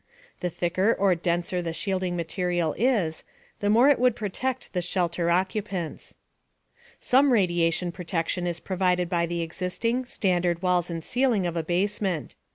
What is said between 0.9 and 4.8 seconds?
or denser the shielding material is, the more it would protect